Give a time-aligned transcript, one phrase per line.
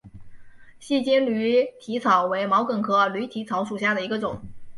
[0.79, 4.41] 细茎驴蹄草为毛茛科驴蹄草属下的一个种。